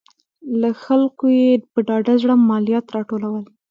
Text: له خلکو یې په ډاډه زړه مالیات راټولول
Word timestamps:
له 0.61 0.69
خلکو 0.83 1.25
یې 1.39 1.49
په 1.71 1.79
ډاډه 1.87 2.13
زړه 2.21 2.35
مالیات 2.49 2.85
راټولول 2.95 3.43